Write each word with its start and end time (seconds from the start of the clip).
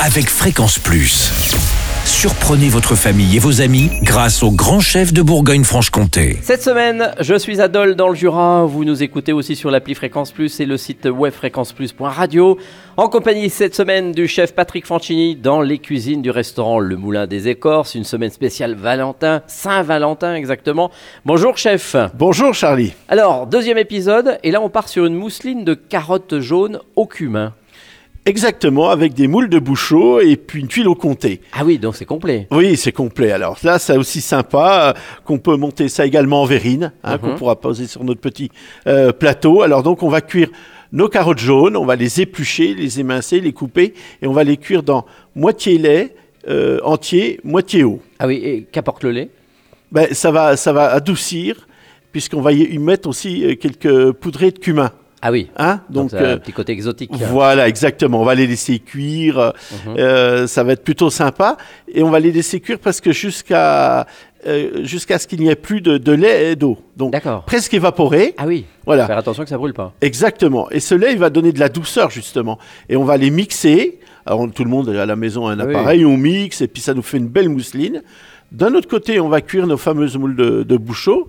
avec 0.00 0.28
Fréquence 0.28 0.78
Plus. 0.78 1.30
Surprenez 2.04 2.68
votre 2.68 2.94
famille 2.94 3.36
et 3.36 3.38
vos 3.38 3.62
amis 3.62 3.90
grâce 4.02 4.42
au 4.42 4.50
grand 4.50 4.80
chef 4.80 5.12
de 5.12 5.22
Bourgogne-Franche-Comté. 5.22 6.38
Cette 6.42 6.62
semaine, 6.62 7.12
je 7.20 7.34
suis 7.34 7.60
à 7.60 7.68
Dole 7.68 7.94
dans 7.94 8.08
le 8.08 8.14
Jura. 8.14 8.64
Vous 8.66 8.84
nous 8.84 9.02
écoutez 9.02 9.32
aussi 9.32 9.56
sur 9.56 9.70
l'appli 9.70 9.94
Fréquence 9.94 10.32
Plus 10.32 10.60
et 10.60 10.66
le 10.66 10.76
site 10.76 11.06
web 11.06 11.32
fréquenceplus.radio. 11.32 12.58
En 12.96 13.08
compagnie 13.08 13.48
cette 13.48 13.74
semaine 13.74 14.12
du 14.12 14.28
chef 14.28 14.54
Patrick 14.54 14.86
Fancini 14.86 15.36
dans 15.36 15.62
les 15.62 15.78
cuisines 15.78 16.22
du 16.22 16.30
restaurant 16.30 16.78
Le 16.78 16.96
Moulin 16.96 17.26
des 17.26 17.48
Écorces. 17.48 17.94
Une 17.94 18.04
semaine 18.04 18.30
spéciale 18.30 18.74
Valentin, 18.74 19.42
Saint-Valentin 19.46 20.34
exactement. 20.34 20.90
Bonjour 21.24 21.56
chef. 21.56 21.96
Bonjour 22.14 22.52
Charlie. 22.52 22.92
Alors, 23.08 23.46
deuxième 23.46 23.78
épisode, 23.78 24.38
et 24.42 24.50
là 24.50 24.60
on 24.60 24.68
part 24.68 24.88
sur 24.88 25.06
une 25.06 25.14
mousseline 25.14 25.64
de 25.64 25.74
carottes 25.74 26.40
jaunes 26.40 26.80
au 26.96 27.06
cumin. 27.06 27.54
Exactement, 28.26 28.88
avec 28.88 29.12
des 29.12 29.28
moules 29.28 29.50
de 29.50 29.58
bouchot 29.58 30.20
et 30.20 30.36
puis 30.36 30.60
une 30.60 30.66
tuile 30.66 30.88
au 30.88 30.94
comté. 30.94 31.42
Ah 31.52 31.62
oui, 31.62 31.78
donc 31.78 31.94
c'est 31.94 32.06
complet. 32.06 32.46
Oui, 32.50 32.74
c'est 32.78 32.90
complet. 32.90 33.32
Alors 33.32 33.58
là, 33.62 33.78
c'est 33.78 33.98
aussi 33.98 34.22
sympa 34.22 34.94
euh, 34.96 35.00
qu'on 35.26 35.36
peut 35.36 35.56
monter 35.56 35.90
ça 35.90 36.06
également 36.06 36.40
en 36.40 36.46
verrine, 36.46 36.92
hein, 37.02 37.18
qu'on 37.18 37.34
pourra 37.34 37.60
poser 37.60 37.86
sur 37.86 38.02
notre 38.02 38.22
petit 38.22 38.50
euh, 38.86 39.12
plateau. 39.12 39.60
Alors 39.60 39.82
donc, 39.82 40.02
on 40.02 40.08
va 40.08 40.22
cuire 40.22 40.48
nos 40.90 41.08
carottes 41.08 41.38
jaunes, 41.38 41.76
on 41.76 41.84
va 41.84 41.96
les 41.96 42.22
éplucher, 42.22 42.72
les 42.72 42.98
émincer, 42.98 43.40
les 43.40 43.52
couper, 43.52 43.92
et 44.22 44.26
on 44.26 44.32
va 44.32 44.42
les 44.42 44.56
cuire 44.56 44.82
dans 44.82 45.04
moitié 45.34 45.76
lait 45.76 46.14
euh, 46.48 46.80
entier, 46.82 47.40
moitié 47.44 47.84
eau. 47.84 48.00
Ah 48.18 48.26
oui, 48.26 48.36
et 48.42 48.62
qu'apporte 48.72 49.04
le 49.04 49.10
lait? 49.10 49.28
Ben, 49.92 50.14
ça, 50.14 50.30
va, 50.30 50.56
ça 50.56 50.72
va 50.72 50.90
adoucir, 50.92 51.68
puisqu'on 52.10 52.40
va 52.40 52.52
y 52.52 52.78
mettre 52.78 53.06
aussi 53.06 53.58
quelques 53.58 54.12
poudrées 54.12 54.50
de 54.50 54.58
cumin. 54.58 54.92
Ah 55.26 55.30
oui. 55.32 55.48
Hein 55.56 55.80
Donc, 55.88 56.12
a 56.12 56.16
euh, 56.18 56.34
un 56.34 56.36
petit 56.38 56.52
côté 56.52 56.72
exotique. 56.72 57.10
Voilà, 57.14 57.66
exactement. 57.66 58.20
On 58.20 58.24
va 58.24 58.34
les 58.34 58.46
laisser 58.46 58.78
cuire. 58.78 59.38
euh, 59.38 59.50
Mhm. 59.86 59.94
euh, 59.98 60.46
ça 60.46 60.62
va 60.64 60.72
être 60.72 60.84
plutôt 60.84 61.08
sympa. 61.08 61.56
Et 61.92 62.02
on 62.02 62.10
va 62.10 62.20
les 62.20 62.30
laisser 62.30 62.60
cuire 62.60 62.78
presque 62.78 63.10
jusqu'à 63.10 64.06
euh, 64.46 64.84
jusqu'à 64.84 65.18
ce 65.18 65.26
qu'il 65.26 65.40
n'y 65.40 65.48
ait 65.48 65.56
plus 65.56 65.80
de, 65.80 65.96
de 65.96 66.12
lait 66.12 66.52
et 66.52 66.56
d'eau. 66.56 66.76
Donc 66.96 67.14
presque 67.46 67.72
évaporé. 67.72 68.34
Ah 68.36 68.44
oui. 68.46 68.66
Voilà. 68.84 69.06
Faire 69.06 69.16
attention 69.16 69.42
que 69.44 69.48
ça 69.48 69.56
brûle 69.56 69.72
pas. 69.72 69.94
Exactement. 70.02 70.70
Et 70.70 70.80
ce 70.80 70.94
lait, 70.94 71.12
il 71.12 71.18
va 71.18 71.30
donner 71.30 71.52
de 71.52 71.58
la 71.60 71.70
douceur 71.70 72.10
justement. 72.10 72.58
Et 72.90 72.96
on 72.96 73.04
va 73.04 73.16
les 73.16 73.30
mixer. 73.30 73.98
Alors 74.26 74.46
tout 74.54 74.64
le 74.64 74.70
monde 74.70 74.90
à 74.90 75.06
la 75.06 75.16
maison 75.16 75.46
a 75.46 75.52
un 75.52 75.60
oui. 75.66 75.74
appareil, 75.74 76.04
on 76.04 76.18
mixe 76.18 76.60
et 76.60 76.68
puis 76.68 76.82
ça 76.82 76.92
nous 76.92 77.02
fait 77.02 77.16
une 77.16 77.28
belle 77.28 77.48
mousseline. 77.48 78.02
D'un 78.52 78.74
autre 78.74 78.88
côté, 78.88 79.18
on 79.20 79.28
va 79.30 79.40
cuire 79.40 79.66
nos 79.66 79.78
fameuses 79.78 80.16
moules 80.18 80.36
de, 80.36 80.62
de 80.62 80.76
bouchot. 80.76 81.28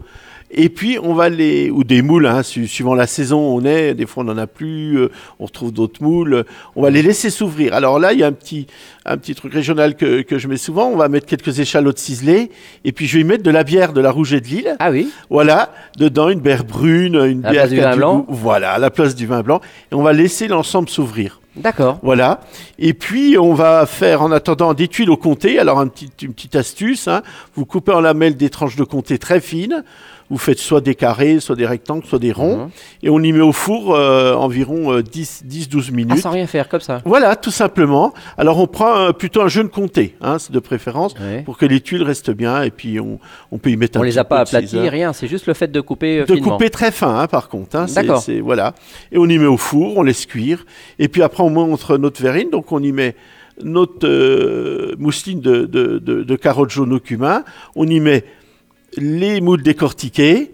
Et 0.57 0.69
puis 0.69 0.97
on 1.03 1.13
va 1.13 1.27
les 1.29 1.69
ou 1.69 1.83
des 1.83 2.01
moules, 2.01 2.25
hein, 2.27 2.41
su- 2.41 2.65
suivant 2.67 2.95
la 2.95 3.07
saison 3.07 3.37
où 3.53 3.59
on 3.61 3.65
est. 3.65 3.93
Des 3.93 4.05
fois 4.05 4.23
on 4.23 4.27
n'en 4.27 4.37
a 4.37 4.47
plus, 4.47 4.97
euh, 4.97 5.09
on 5.39 5.45
retrouve 5.45 5.73
d'autres 5.73 6.01
moules. 6.01 6.45
On 6.77 6.81
va 6.81 6.89
les 6.89 7.01
laisser 7.01 7.29
s'ouvrir. 7.29 7.73
Alors 7.73 7.99
là, 7.99 8.13
il 8.13 8.19
y 8.19 8.23
a 8.23 8.27
un 8.27 8.31
petit 8.31 8.65
un 9.05 9.17
petit 9.17 9.35
truc 9.35 9.53
régional 9.53 9.95
que, 9.95 10.21
que 10.21 10.37
je 10.37 10.47
mets 10.47 10.57
souvent. 10.57 10.87
On 10.87 10.95
va 10.95 11.09
mettre 11.09 11.25
quelques 11.27 11.59
échalotes 11.59 11.99
ciselées 11.99 12.49
et 12.85 12.91
puis 12.93 13.05
je 13.05 13.15
vais 13.17 13.21
y 13.21 13.25
mettre 13.25 13.43
de 13.43 13.51
la 13.51 13.63
bière 13.63 13.91
de 13.93 13.99
la 14.01 14.11
Rouge 14.11 14.33
et 14.33 14.39
de 14.41 14.47
Lille. 14.47 14.75
Ah 14.79 14.91
oui. 14.91 15.09
Voilà, 15.29 15.73
dedans 15.99 16.29
une 16.29 16.39
bière 16.39 16.63
brune, 16.63 17.15
une 17.15 17.45
À 17.45 17.51
la 17.51 17.51
bière 17.51 17.63
place 17.63 17.69
du 17.71 17.79
vin 17.81 17.95
blanc 17.97 18.17
goût. 18.19 18.25
Voilà, 18.29 18.71
à 18.71 18.79
la 18.79 18.89
place 18.89 19.13
du 19.15 19.27
vin 19.27 19.41
blanc. 19.41 19.59
Et 19.91 19.95
on 19.95 20.03
va 20.03 20.13
laisser 20.13 20.47
l'ensemble 20.47 20.87
s'ouvrir. 20.89 21.39
D'accord. 21.57 21.99
Voilà. 22.03 22.41
Et 22.79 22.93
puis, 22.93 23.37
on 23.37 23.53
va 23.53 23.85
faire 23.85 24.21
en 24.21 24.31
attendant 24.31 24.73
des 24.73 24.87
tuiles 24.87 25.09
au 25.09 25.17
comté. 25.17 25.57
Alors, 25.59 25.79
un 25.79 25.87
petit- 25.87 26.09
une 26.21 26.33
petite 26.33 26.55
astuce, 26.55 27.07
hein. 27.07 27.21
vous 27.55 27.65
coupez 27.65 27.91
en 27.93 28.01
lamelles 28.01 28.35
des 28.35 28.49
tranches 28.49 28.75
de 28.75 28.83
comté 28.83 29.17
très 29.17 29.39
fines. 29.39 29.83
Vous 30.31 30.39
faites 30.39 30.57
soit 30.57 30.81
des 30.81 30.95
carrés, 30.95 31.39
soit 31.39 31.55
des 31.55 31.67
rectangles, 31.67 32.03
soit 32.03 32.17
des 32.17 32.31
ronds. 32.31 32.57
Mhm. 32.57 32.69
Et 33.03 33.09
on 33.11 33.19
y 33.19 33.31
met 33.31 33.41
au 33.41 33.51
four 33.51 33.93
euh, 33.95 34.33
environ 34.33 34.91
euh, 34.91 35.03
10 35.03 35.43
10-12 35.45 35.85
Ah, 35.89 35.91
minutes. 35.91 36.17
sans 36.17 36.31
rien 36.31 36.47
faire, 36.47 36.67
comme 36.67 36.79
ça. 36.81 36.99
Voilà, 37.05 37.35
tout 37.35 37.51
simplement. 37.51 38.11
Alors, 38.35 38.57
on 38.57 38.65
prend 38.65 38.97
euh, 38.97 39.11
plutôt 39.11 39.41
un 39.43 39.49
jeune 39.49 39.69
comté, 39.69 40.15
hein, 40.21 40.37
de 40.49 40.57
préférence, 40.59 41.13
Ouais. 41.21 41.43
pour 41.43 41.59
que 41.59 41.67
les 41.67 41.79
tuiles 41.79 42.01
restent 42.01 42.31
bien. 42.31 42.63
Et 42.63 42.71
puis, 42.71 42.99
on, 42.99 43.19
on 43.51 43.59
peut 43.59 43.69
y 43.69 43.77
mettre 43.77 43.99
On 43.99 44.01
un 44.01 44.05
les 44.05 44.13
petit 44.13 44.19
a 44.19 44.23
pas 44.23 44.45
Caesar. 44.45 44.91
rien. 44.91 45.13
C'est 45.13 45.27
juste 45.27 45.45
le 45.45 45.53
fait 45.53 45.71
de 45.71 45.79
couper 45.79 46.21
euh, 46.21 46.25
De 46.25 46.33
finement. 46.33 46.53
couper 46.53 46.71
très 46.71 46.89
fin, 46.91 47.19
hein, 47.19 47.27
par 47.27 47.47
contre. 47.47 47.85
D'accord. 47.93 48.23
Voilà. 48.43 48.73
Et 49.11 49.19
on 49.19 49.27
y 49.27 49.37
met 49.37 49.45
au 49.45 49.57
four, 49.57 49.95
on 49.97 50.01
laisse 50.01 50.25
cuire. 50.25 50.65
Et 50.97 51.07
puis 51.07 51.21
après, 51.21 51.43
on 51.45 51.49
montre 51.67 51.97
notre 51.97 52.21
verrine. 52.21 52.49
Donc, 52.49 52.71
on 52.71 52.81
y 52.83 52.91
met 52.91 53.15
notre 53.63 54.07
euh, 54.07 54.95
mousseline 54.97 55.39
de, 55.41 55.65
de, 55.65 55.97
de- 55.99 56.23
de 56.23 56.35
carottes 56.35 56.71
jaunes 56.71 56.93
au 56.93 56.99
cumin. 56.99 57.43
On 57.75 57.87
y 57.87 57.99
met 57.99 58.23
les 58.97 59.41
moules 59.41 59.61
décortiqués. 59.63 60.51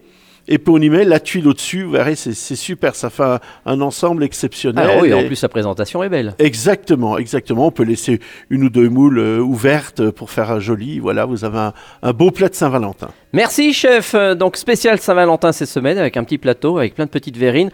Et 0.48 0.58
puis, 0.58 0.74
on 0.74 0.80
y 0.80 0.90
met 0.90 1.06
la 1.06 1.20
tuile 1.20 1.48
au-dessus. 1.48 1.84
Vous 1.84 1.92
verrez, 1.92 2.16
c'est 2.16 2.34
super. 2.56 2.96
Ça 2.96 3.10
fait 3.12 3.24
un, 3.24 3.40
un 3.68 3.80
ensemble 3.80 4.24
exceptionnel. 4.24 4.90
Ah 4.92 5.00
oui, 5.02 5.14
en 5.14 5.20
Et- 5.20 5.28
plus, 5.28 5.42
la 5.42 5.50
présentation 5.50 6.04
est 6.04 6.10
belle. 6.10 6.34
Exactement, 6.40 7.18
exactement. 7.20 7.68
On 7.68 7.72
peut 7.72 7.84
laisser 7.84 8.20
une 8.50 8.64
ou 8.64 8.70
deux 8.70 8.90
moules 8.90 9.20
euh, 9.20 9.40
ouvertes 9.40 10.10
pour 10.10 10.30
faire 10.32 10.52
un 10.52 10.60
joli. 10.60 11.00
Voilà, 11.00 11.26
vous 11.26 11.46
avez 11.46 11.60
un, 11.60 11.74
un 12.02 12.12
beau 12.14 12.32
plat 12.32 12.50
de 12.50 12.56
Saint-Valentin. 12.56 13.10
Merci, 13.34 13.72
chef. 13.72 14.14
Euh, 14.16 14.34
Donc, 14.36 14.58
spécial 14.58 15.00
Saint-Valentin 15.00 15.52
cette 15.52 15.70
semaine 15.70 15.98
avec 16.00 16.18
un 16.18 16.24
petit 16.24 16.40
plateau, 16.40 16.80
avec 16.80 16.96
plein 16.96 17.06
de 17.06 17.12
petites 17.12 17.38
verrines. 17.38 17.70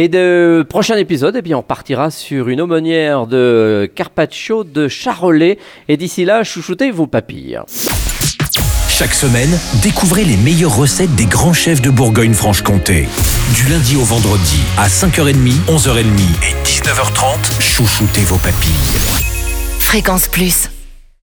Et 0.00 0.06
de 0.06 0.64
prochain 0.68 0.96
épisode, 0.96 1.34
eh 1.34 1.42
bien, 1.42 1.58
on 1.58 1.62
partira 1.62 2.12
sur 2.12 2.48
une 2.48 2.60
aumônière 2.60 3.26
de 3.26 3.90
carpaccio 3.96 4.62
de 4.62 4.86
charolais. 4.86 5.58
Et 5.88 5.96
d'ici 5.96 6.24
là, 6.24 6.44
chouchoutez 6.44 6.92
vos 6.92 7.08
papilles. 7.08 7.58
Chaque 8.88 9.12
semaine, 9.12 9.50
découvrez 9.82 10.22
les 10.22 10.36
meilleures 10.36 10.76
recettes 10.76 11.16
des 11.16 11.26
grands 11.26 11.52
chefs 11.52 11.82
de 11.82 11.90
Bourgogne-Franche-Comté. 11.90 13.08
Du 13.56 13.68
lundi 13.72 13.96
au 13.96 14.04
vendredi, 14.04 14.60
à 14.76 14.86
5h30, 14.86 15.34
11h30 15.66 16.04
et 16.44 16.54
19h30, 16.64 17.60
chouchoutez 17.60 18.22
vos 18.22 18.38
papilles. 18.38 18.70
Fréquence 19.80 20.28
Plus. 20.28 20.70